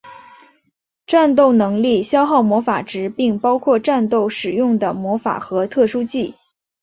[1.05, 6.33] 战斗能力消耗魔法值并包括战斗使用的魔法和特殊技。